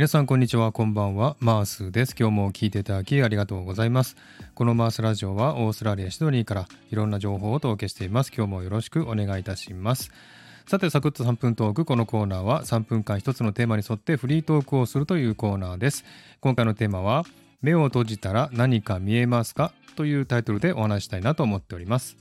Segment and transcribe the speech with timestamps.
[0.00, 1.36] 皆さんこんにちはこんばんは。
[1.40, 2.16] マースです。
[2.18, 4.16] 今日も聞いていただきありがとうございます。
[4.54, 8.32] このマースラジオはオーストラリアシドニーからいろんな情報をお届けしています。
[8.34, 10.10] 今日もよろしくお願いいたします。
[10.66, 11.84] さてサクッと3分トーク。
[11.84, 16.06] このコーナーは3分間一つのテーマに沿ってフリートークをするというコーナーです。
[16.40, 17.26] 今回のテーマは
[17.60, 19.70] 目を閉じたら何か見えますか？
[19.96, 22.16] というタイトルでお話したいなと思っております。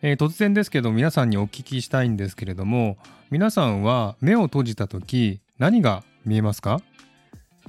[0.00, 2.96] えー、突然ですけど皆さんにお聞きしたいんですけれども
[3.30, 6.82] 皆さんは目を閉じた時何が見えますか？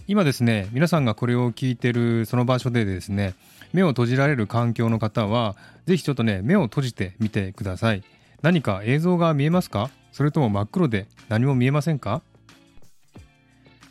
[0.08, 3.34] 今ですね皆さんがこれを聞いてるその場所でですね
[3.74, 8.04] 目を閉じられる環境の方は是非ちょっとね目を閉じてみてください。
[8.42, 9.90] 何か映像が見えますか？
[10.12, 12.22] それとも真っ黒で何も見えませんか？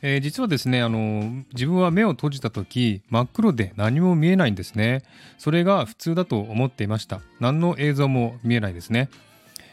[0.02, 5.02] えー、実はですねあの自分は目を閉じた時真っ黒で何も見えないんですね。
[5.38, 7.20] それが普通だと思っていました。
[7.40, 9.08] 何の映像も見えないですね。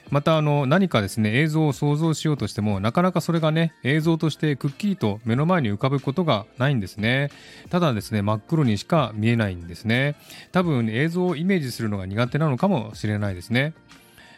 [0.10, 7.30] またあの何かですね映像を想像しようとしてもなかなかそれがね映像としてくっきりと目の前に浮かぶことがないんですね。
[7.70, 10.16] ただですね真っ黒にしか見えないんですね。
[10.52, 13.74] 多分映像をイメージするのが苦手なのかもしれないですね。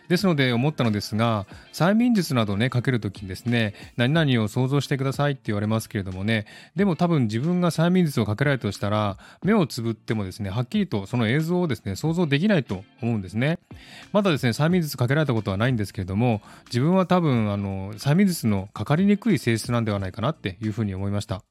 [0.07, 13.59] ですので思ったのですが催眠術などねかけるときにですね何々を想像してくださいって言われますけれどもねでも多分自分が催眠術をかけられたとしたら目をつぶってもですねはっきりとその映像をですね想像できないと思うんですね。
[14.11, 21.43] まだですね催眠術かけられたことはないんですけれども自分は多分あの催眠術のかかりにくい性質なんではないかなっていうふうに思いました。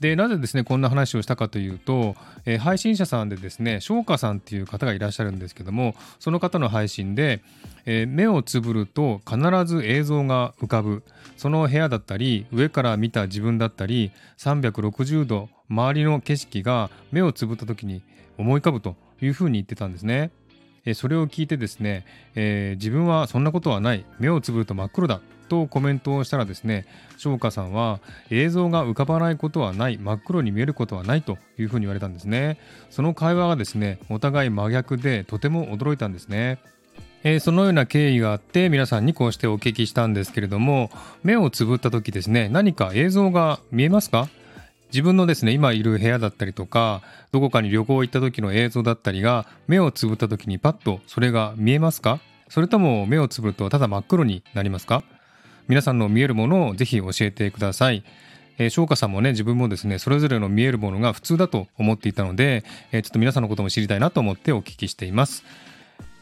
[0.00, 7.42] でなぜですねこんな話をしたかというと、えー、配信者さんでですね翔歌さんっていう方がいらっしゃるんですけどもその方の配信で、
[7.84, 11.02] えー、目をつぶると必ず映像が浮かぶ。
[11.36, 18.02] その部屋だったり上から見た自分だったり360度周りの景色が目をつぶった時に
[18.36, 20.32] 思い浮かぶというふうに言ってたんですね。
[20.94, 22.04] それを聞いてですね、
[22.34, 24.04] え、自分はそんなことはない。
[24.18, 25.20] 目をつぶると真っ黒だ。
[25.50, 26.86] とコメントをしたらですね
[27.18, 28.00] 翔歌さんは
[28.30, 29.98] 映像が浮かばないことはない。
[29.98, 32.58] 真っ黒に見えることはないというふうに言われたんですね。
[32.88, 36.58] その会話がですねお互い真逆でとても驚いたんですね。
[37.22, 40.90] えー、そのような経緯があって皆さんにこうしてお聞きしたんですけれども
[41.22, 44.30] 目をつぶった時ですね何か映像が見えますか？
[44.90, 52.20] 自分のですね今いる部屋だったりとかどこかに旅行行った時の映像だったりが目をつぶった時にパッとそれが見えますか？
[52.48, 55.04] それとも目をつぶるとただ真っ黒になりますか？
[55.70, 58.02] 皆さんの見えるものをぜひ教えてください。
[58.58, 65.44] えー、翔歌さんもね、自分もですね、それぞれの見えるものが普通だと思っていたので、えー、ちょっと皆さんのことも知りたいなと思ってお聞きしています。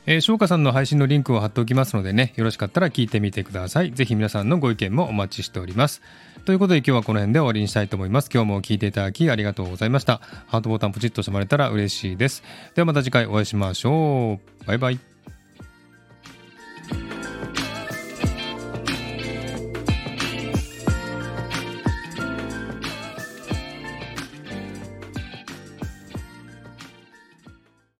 [0.04, 3.92] えー、翔歌さんの配信のリンクを貼っておきますのでね、よろしかったら聞いてみてください。
[3.92, 6.02] ぜひ皆さんのご意見もお待ちしております。
[6.44, 8.28] ということで今日はこの辺で終わりにしたいと思います。
[8.30, 10.20] 今日も聞いていただきありがとうございました。
[10.48, 12.42] ハートボタンポチッとしてもらえたら嬉しいです。
[12.74, 14.66] ではまた次回お会いしましょう。
[14.66, 15.17] バイバイ。